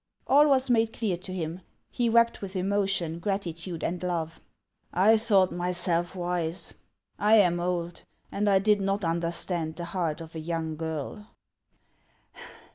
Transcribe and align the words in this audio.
All 0.25 0.47
was 0.49 0.67
made 0.71 0.93
clear 0.93 1.15
to 1.17 1.31
him. 1.31 1.61
He 1.91 2.09
wept 2.09 2.41
with 2.41 2.55
emotion, 2.55 3.19
gratitude, 3.19 3.83
and 3.83 4.01
love." 4.01 4.41
I 5.07 5.15
thought 5.15 5.51
myself 5.51 6.15
wise; 6.15 6.73
I 7.19 7.35
am 7.35 7.59
old, 7.59 8.01
and 8.31 8.49
I 8.49 8.57
did 8.57 8.81
not 8.81 9.05
under 9.05 9.29
stand 9.29 9.75
the 9.75 9.85
heart 9.85 10.19
of 10.19 10.33
a 10.33 10.39
young 10.39 10.75
girl 10.75 11.27